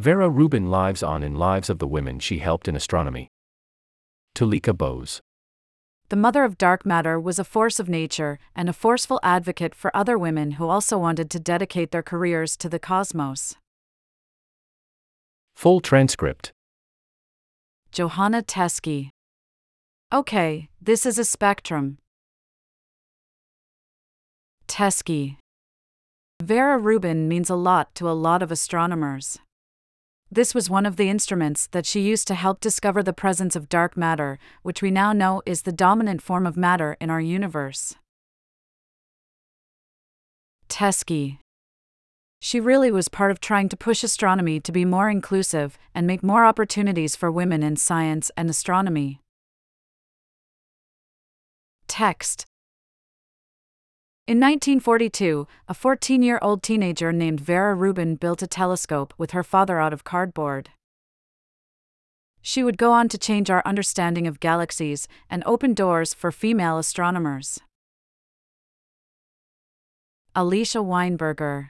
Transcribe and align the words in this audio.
Vera 0.00 0.30
Rubin 0.30 0.70
lives 0.70 1.02
on 1.02 1.22
in 1.22 1.34
lives 1.34 1.68
of 1.68 1.78
the 1.78 1.86
women 1.86 2.18
she 2.18 2.38
helped 2.38 2.66
in 2.66 2.74
astronomy. 2.74 3.28
Tulika 4.34 4.74
Bose. 4.74 5.20
The 6.08 6.16
mother 6.16 6.42
of 6.42 6.56
dark 6.56 6.86
matter 6.86 7.20
was 7.20 7.38
a 7.38 7.44
force 7.44 7.78
of 7.78 7.86
nature 7.86 8.38
and 8.56 8.70
a 8.70 8.72
forceful 8.72 9.20
advocate 9.22 9.74
for 9.74 9.94
other 9.94 10.16
women 10.16 10.52
who 10.52 10.66
also 10.66 10.96
wanted 10.96 11.28
to 11.28 11.38
dedicate 11.38 11.90
their 11.90 12.02
careers 12.02 12.56
to 12.56 12.70
the 12.70 12.78
cosmos. 12.78 13.56
Full 15.54 15.80
transcript. 15.80 16.52
Johanna 17.92 18.42
Teske. 18.42 19.10
Okay, 20.10 20.70
this 20.80 21.04
is 21.04 21.18
a 21.18 21.26
spectrum. 21.26 21.98
Teske. 24.66 25.36
Vera 26.40 26.78
Rubin 26.78 27.28
means 27.28 27.50
a 27.50 27.54
lot 27.54 27.94
to 27.96 28.08
a 28.08 28.16
lot 28.16 28.42
of 28.42 28.50
astronomers. 28.50 29.38
This 30.32 30.54
was 30.54 30.70
one 30.70 30.86
of 30.86 30.94
the 30.94 31.08
instruments 31.08 31.66
that 31.72 31.86
she 31.86 32.00
used 32.02 32.28
to 32.28 32.36
help 32.36 32.60
discover 32.60 33.02
the 33.02 33.12
presence 33.12 33.56
of 33.56 33.68
dark 33.68 33.96
matter, 33.96 34.38
which 34.62 34.80
we 34.80 34.92
now 34.92 35.12
know 35.12 35.42
is 35.44 35.62
the 35.62 35.72
dominant 35.72 36.22
form 36.22 36.46
of 36.46 36.56
matter 36.56 36.96
in 37.00 37.10
our 37.10 37.20
universe. 37.20 37.96
Teske. 40.68 41.38
She 42.40 42.60
really 42.60 42.92
was 42.92 43.08
part 43.08 43.32
of 43.32 43.40
trying 43.40 43.68
to 43.70 43.76
push 43.76 44.04
astronomy 44.04 44.60
to 44.60 44.70
be 44.70 44.84
more 44.84 45.10
inclusive 45.10 45.76
and 45.96 46.06
make 46.06 46.22
more 46.22 46.44
opportunities 46.44 47.16
for 47.16 47.30
women 47.30 47.64
in 47.64 47.74
science 47.74 48.30
and 48.36 48.48
astronomy. 48.48 49.20
Text 51.88 52.46
in 54.30 54.38
1942, 54.38 55.48
a 55.66 55.74
14 55.74 56.22
year 56.22 56.38
old 56.40 56.62
teenager 56.62 57.10
named 57.10 57.40
Vera 57.40 57.74
Rubin 57.74 58.14
built 58.14 58.42
a 58.42 58.46
telescope 58.46 59.12
with 59.18 59.32
her 59.32 59.42
father 59.42 59.80
out 59.80 59.92
of 59.92 60.04
cardboard. 60.04 60.70
She 62.40 62.62
would 62.62 62.78
go 62.78 62.92
on 62.92 63.08
to 63.08 63.18
change 63.18 63.50
our 63.50 63.60
understanding 63.66 64.28
of 64.28 64.38
galaxies 64.38 65.08
and 65.28 65.42
open 65.46 65.74
doors 65.74 66.14
for 66.14 66.30
female 66.30 66.78
astronomers. 66.78 67.58
Alicia 70.36 70.78
Weinberger 70.78 71.66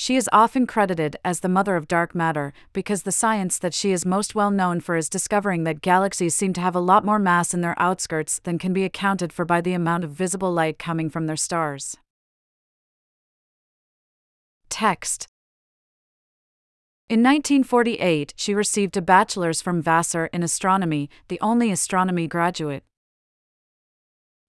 she 0.00 0.14
is 0.14 0.30
often 0.32 0.64
credited 0.64 1.16
as 1.24 1.40
the 1.40 1.48
mother 1.48 1.74
of 1.74 1.88
dark 1.88 2.14
matter 2.14 2.52
because 2.72 3.02
the 3.02 3.10
science 3.10 3.58
that 3.58 3.74
she 3.74 3.90
is 3.90 4.06
most 4.06 4.32
well 4.32 4.48
known 4.48 4.78
for 4.78 4.96
is 4.96 5.08
discovering 5.08 5.64
that 5.64 5.82
galaxies 5.82 6.36
seem 6.36 6.52
to 6.52 6.60
have 6.60 6.76
a 6.76 6.80
lot 6.80 7.04
more 7.04 7.18
mass 7.18 7.52
in 7.52 7.62
their 7.62 7.74
outskirts 7.82 8.38
than 8.44 8.60
can 8.60 8.72
be 8.72 8.84
accounted 8.84 9.32
for 9.32 9.44
by 9.44 9.60
the 9.60 9.72
amount 9.72 10.04
of 10.04 10.12
visible 10.12 10.52
light 10.52 10.78
coming 10.78 11.10
from 11.10 11.26
their 11.26 11.36
stars. 11.36 11.96
Text 14.68 15.26
in 17.08 17.20
1948, 17.20 18.34
she 18.36 18.54
received 18.54 18.96
a 18.96 19.02
bachelor's 19.02 19.60
from 19.60 19.82
Vassar 19.82 20.26
in 20.26 20.44
astronomy, 20.44 21.10
the 21.26 21.40
only 21.40 21.72
astronomy 21.72 22.28
graduate. 22.28 22.84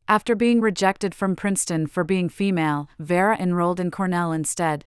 After 0.08 0.36
being 0.36 0.62
rejected 0.62 1.16
from 1.16 1.36
Princeton 1.36 1.88
for 1.88 2.04
being 2.04 2.30
female, 2.30 2.88
Vera 3.00 3.36
enrolled 3.40 3.80
in 3.80 3.90
Cornell 3.90 4.32
instead 4.32 4.86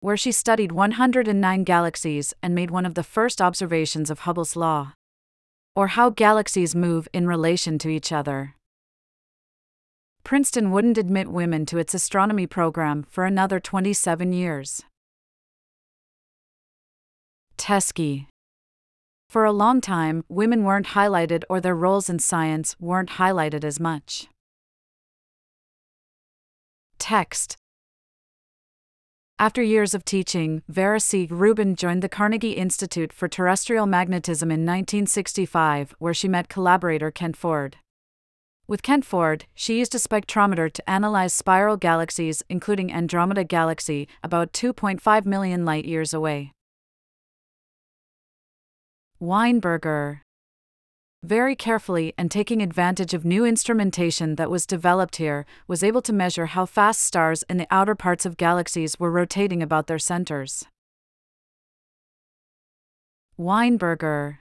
where 0.00 0.16
she 0.16 0.32
studied 0.32 0.72
109 0.72 1.64
galaxies 1.64 2.34
and 2.42 2.54
made 2.54 2.70
one 2.70 2.86
of 2.86 2.94
the 2.94 3.02
first 3.02 3.40
observations 3.40 4.10
of 4.10 4.20
Hubble's 4.20 4.56
law. 4.56 4.92
Or 5.74 5.88
how 5.88 6.10
galaxies 6.10 6.74
move 6.74 7.08
in 7.12 7.26
relation 7.26 7.78
to 7.78 7.88
each 7.88 8.12
other. 8.12 8.54
Princeton 10.24 10.70
wouldn't 10.70 10.98
admit 10.98 11.28
women 11.28 11.66
to 11.66 11.78
its 11.78 11.94
astronomy 11.94 12.46
program 12.46 13.04
for 13.08 13.24
another 13.24 13.60
27 13.60 14.32
years. 14.32 14.82
Teske. 17.56 18.26
For 19.28 19.44
a 19.44 19.52
long 19.52 19.80
time, 19.80 20.24
women 20.28 20.64
weren't 20.64 20.88
highlighted 20.88 21.42
or 21.50 21.60
their 21.60 21.74
roles 21.74 22.08
in 22.08 22.18
science 22.18 22.76
weren't 22.80 23.10
highlighted 23.10 23.64
as 23.64 23.80
much. 23.80 24.28
Text 26.98 27.56
after 29.38 29.62
years 29.62 29.94
of 29.94 30.04
teaching, 30.04 30.62
Vera 30.66 30.98
C. 30.98 31.28
Rubin 31.30 31.76
joined 31.76 32.02
the 32.02 32.08
Carnegie 32.08 32.52
Institute 32.52 33.12
for 33.12 33.28
Terrestrial 33.28 33.84
Magnetism 33.86 34.50
in 34.50 34.60
1965, 34.60 35.94
where 35.98 36.14
she 36.14 36.26
met 36.26 36.48
collaborator 36.48 37.10
Kent 37.10 37.36
Ford. 37.36 37.76
With 38.66 38.82
Kent 38.82 39.04
Ford, 39.04 39.44
she 39.54 39.78
used 39.78 39.94
a 39.94 39.98
spectrometer 39.98 40.72
to 40.72 40.90
analyze 40.90 41.34
spiral 41.34 41.76
galaxies, 41.76 42.42
including 42.48 42.90
Andromeda 42.90 43.44
Galaxy, 43.44 44.08
about 44.22 44.52
2.5 44.52 45.26
million 45.26 45.64
light 45.64 45.84
years 45.84 46.14
away. 46.14 46.52
Weinberger 49.20 50.20
very 51.22 51.56
carefully 51.56 52.14
and 52.16 52.30
taking 52.30 52.62
advantage 52.62 53.12
of 53.12 53.24
new 53.24 53.44
instrumentation 53.44 54.36
that 54.36 54.50
was 54.50 54.66
developed 54.66 55.16
here, 55.16 55.44
was 55.66 55.82
able 55.82 56.02
to 56.02 56.12
measure 56.12 56.46
how 56.46 56.66
fast 56.66 57.00
stars 57.00 57.42
in 57.48 57.56
the 57.56 57.66
outer 57.70 57.94
parts 57.94 58.24
of 58.24 58.36
galaxies 58.36 58.98
were 59.00 59.10
rotating 59.10 59.62
about 59.62 59.86
their 59.86 59.98
centers. 59.98 60.66
Weinberger. 63.38 64.38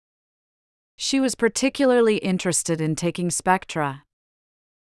She 0.96 1.18
was 1.18 1.34
particularly 1.34 2.18
interested 2.18 2.80
in 2.80 2.94
taking 2.94 3.30
spectra. 3.30 4.04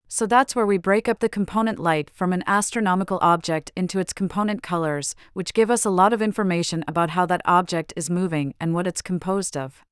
So 0.09 0.27
that's 0.27 0.55
where 0.55 0.67
we 0.67 0.77
break 0.77 1.09
up 1.09 1.21
the 1.21 1.29
component 1.31 1.79
light 1.79 2.11
from 2.11 2.35
an 2.35 2.45
astronomical 2.47 3.19
object 3.23 3.73
into 3.75 3.99
its 3.99 4.13
component 4.13 4.63
colors, 4.63 5.15
which 5.33 5.55
give 5.55 5.71
us 5.71 5.87
a 5.87 5.91
lot 5.91 6.13
of 6.13 6.21
information 6.21 6.85
about 6.87 7.11
how 7.11 7.25
that 7.25 7.41
object 7.47 7.95
is 7.97 8.11
moving 8.11 8.55
and 8.61 8.75
what 8.75 8.87
it's 8.87 9.01
composed 9.01 9.57
of. 9.57 9.83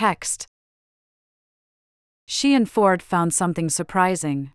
Text 0.00 0.46
She 2.24 2.54
and 2.54 2.66
Ford 2.66 3.02
found 3.02 3.34
something 3.34 3.68
surprising. 3.68 4.52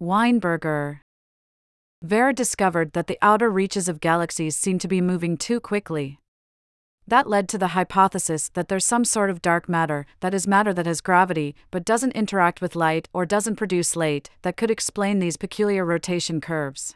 Weinberger 0.00 1.00
Vera 2.02 2.32
discovered 2.32 2.92
that 2.92 3.08
the 3.08 3.18
outer 3.20 3.50
reaches 3.50 3.88
of 3.88 3.98
galaxies 3.98 4.56
seem 4.56 4.78
to 4.78 4.86
be 4.86 5.00
moving 5.00 5.36
too 5.36 5.58
quickly. 5.58 6.20
That 7.04 7.28
led 7.28 7.48
to 7.48 7.58
the 7.58 7.74
hypothesis 7.74 8.48
that 8.50 8.68
there's 8.68 8.84
some 8.84 9.04
sort 9.04 9.30
of 9.30 9.42
dark 9.42 9.68
matter, 9.68 10.06
that 10.20 10.32
is, 10.32 10.46
matter 10.46 10.72
that 10.72 10.86
has 10.86 11.00
gravity 11.00 11.56
but 11.72 11.84
doesn't 11.84 12.12
interact 12.12 12.60
with 12.60 12.76
light 12.76 13.08
or 13.12 13.26
doesn't 13.26 13.56
produce 13.56 13.96
light, 13.96 14.30
that 14.42 14.56
could 14.56 14.70
explain 14.70 15.18
these 15.18 15.36
peculiar 15.36 15.84
rotation 15.84 16.40
curves. 16.40 16.94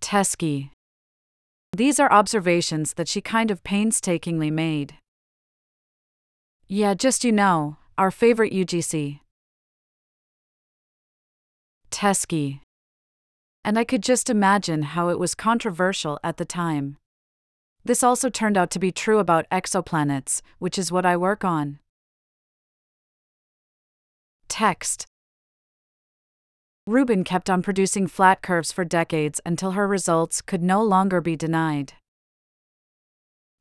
Teske 0.00 0.70
these 1.72 1.98
are 1.98 2.12
observations 2.12 2.94
that 2.94 3.08
she 3.08 3.20
kind 3.20 3.50
of 3.50 3.64
painstakingly 3.64 4.50
made. 4.50 4.94
Yeah, 6.68 6.94
just 6.94 7.24
you 7.24 7.32
know, 7.32 7.78
our 7.96 8.10
favorite 8.10 8.52
UGC. 8.52 9.20
Teske. 11.90 12.60
And 13.64 13.78
I 13.78 13.84
could 13.84 14.02
just 14.02 14.28
imagine 14.28 14.82
how 14.82 15.08
it 15.08 15.18
was 15.18 15.34
controversial 15.34 16.18
at 16.22 16.36
the 16.36 16.44
time. 16.44 16.96
This 17.84 18.02
also 18.02 18.28
turned 18.28 18.56
out 18.56 18.70
to 18.72 18.78
be 18.78 18.92
true 18.92 19.18
about 19.18 19.48
exoplanets, 19.50 20.42
which 20.58 20.78
is 20.78 20.92
what 20.92 21.06
I 21.06 21.16
work 21.16 21.44
on. 21.44 21.78
Text 24.48 25.06
Rubin 26.86 27.22
kept 27.22 27.48
on 27.48 27.62
producing 27.62 28.08
flat 28.08 28.42
curves 28.42 28.72
for 28.72 28.84
decades 28.84 29.40
until 29.46 29.72
her 29.72 29.86
results 29.86 30.42
could 30.42 30.64
no 30.64 30.82
longer 30.82 31.20
be 31.20 31.36
denied. 31.36 31.92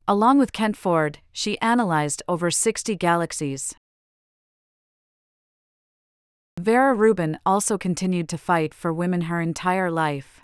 Along 0.08 0.40
with 0.40 0.52
Kent 0.52 0.76
Ford, 0.76 1.20
she 1.32 1.62
analyzed 1.62 2.24
over 2.28 2.50
60 2.50 2.96
galaxies. 2.96 3.76
Vera 6.60 6.96
Rubin 6.96 7.38
also 7.46 7.78
continued 7.78 8.28
to 8.30 8.40
fight 8.40 8.74
for 8.74 8.92
women 8.92 9.22
her 9.22 9.40
entire 9.40 9.92
life. 9.92 10.42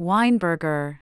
Weinberger. 0.00 1.00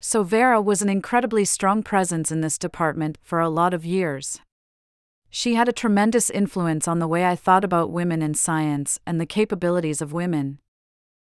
So 0.00 0.22
Vera 0.22 0.62
was 0.62 0.80
an 0.80 0.88
incredibly 0.88 1.44
strong 1.44 1.82
presence 1.82 2.32
in 2.32 2.40
this 2.40 2.56
department 2.56 3.18
for 3.22 3.38
a 3.38 3.50
lot 3.50 3.74
of 3.74 3.84
years. 3.84 4.40
She 5.30 5.54
had 5.54 5.68
a 5.68 5.72
tremendous 5.72 6.30
influence 6.30 6.88
on 6.88 6.98
the 6.98 7.08
way 7.08 7.26
I 7.26 7.36
thought 7.36 7.64
about 7.64 7.90
women 7.90 8.22
in 8.22 8.34
science 8.34 8.98
and 9.06 9.20
the 9.20 9.26
capabilities 9.26 10.00
of 10.00 10.12
women. 10.12 10.58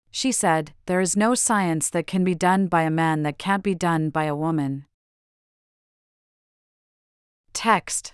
She 0.09 0.31
said, 0.31 0.73
There 0.85 1.01
is 1.01 1.17
no 1.17 1.35
science 1.35 1.89
that 1.91 2.07
can 2.07 2.23
be 2.23 2.35
done 2.35 2.67
by 2.67 2.83
a 2.83 2.89
man 2.89 3.23
that 3.23 3.37
can't 3.37 3.63
be 3.63 3.75
done 3.75 4.09
by 4.09 4.25
a 4.25 4.35
woman. 4.35 4.85
Text 7.53 8.13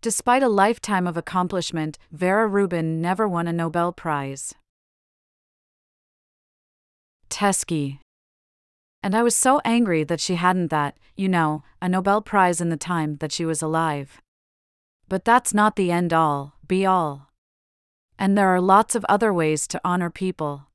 Despite 0.00 0.42
a 0.42 0.48
lifetime 0.48 1.06
of 1.06 1.16
accomplishment, 1.16 1.98
Vera 2.10 2.48
Rubin 2.48 3.00
never 3.00 3.28
won 3.28 3.46
a 3.46 3.52
Nobel 3.52 3.92
Prize. 3.92 4.54
Teske 7.30 7.98
and 9.02 9.16
I 9.16 9.22
was 9.22 9.36
so 9.36 9.60
angry 9.64 10.04
that 10.04 10.20
she 10.20 10.36
hadn't 10.36 10.68
that, 10.68 10.96
you 11.16 11.28
know, 11.28 11.64
a 11.80 11.88
Nobel 11.88 12.22
Prize 12.22 12.60
in 12.60 12.68
the 12.68 12.76
time 12.76 13.16
that 13.16 13.32
she 13.32 13.44
was 13.44 13.60
alive. 13.60 14.22
But 15.08 15.24
that's 15.24 15.52
not 15.52 15.76
the 15.76 15.90
end 15.90 16.12
all, 16.12 16.54
be 16.66 16.86
all. 16.86 17.28
And 18.18 18.38
there 18.38 18.48
are 18.48 18.60
lots 18.60 18.94
of 18.94 19.04
other 19.08 19.32
ways 19.32 19.66
to 19.68 19.80
honor 19.84 20.10
people. 20.10 20.68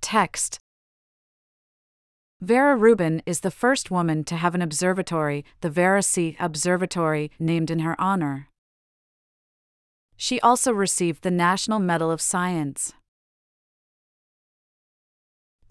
Text 0.00 0.60
Vera 2.40 2.76
Rubin 2.76 3.22
is 3.26 3.40
the 3.40 3.50
first 3.50 3.90
woman 3.90 4.22
to 4.24 4.36
have 4.36 4.54
an 4.54 4.62
observatory, 4.62 5.44
the 5.62 5.70
Vera 5.70 6.02
C. 6.02 6.36
Observatory, 6.38 7.30
named 7.38 7.70
in 7.70 7.80
her 7.80 8.00
honor. 8.00 8.48
She 10.16 10.38
also 10.40 10.72
received 10.72 11.22
the 11.22 11.30
National 11.30 11.78
Medal 11.78 12.10
of 12.10 12.20
Science. 12.20 12.92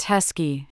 Teske 0.05 0.67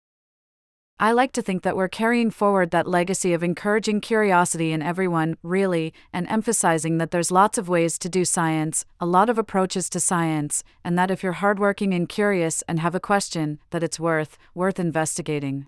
I 1.00 1.12
like 1.12 1.32
to 1.32 1.40
think 1.40 1.62
that 1.62 1.74
we're 1.74 1.88
carrying 1.88 2.30
forward 2.30 2.70
that 2.70 2.86
legacy 2.86 3.32
of 3.32 3.42
encouraging 3.42 4.02
curiosity 4.02 4.72
in 4.72 4.82
everyone, 4.82 5.38
really, 5.42 5.94
and 6.12 6.28
emphasizing 6.28 6.98
that 6.98 7.12
there's 7.12 7.30
lots 7.30 7.56
of 7.56 7.66
ways 7.66 7.98
to 8.00 8.10
do 8.10 8.26
science, 8.26 8.84
a 9.00 9.06
lot 9.06 9.30
of 9.30 9.38
approaches 9.38 9.88
to 9.88 10.00
science, 10.00 10.62
and 10.84 10.98
that 10.98 11.10
if 11.10 11.22
you're 11.22 11.40
hardworking 11.40 11.94
and 11.94 12.10
curious 12.10 12.62
and 12.68 12.80
have 12.80 12.94
a 12.94 13.00
question, 13.00 13.58
that 13.70 13.82
it's 13.82 13.98
worth, 13.98 14.36
worth 14.54 14.78
investigating. 14.78 15.66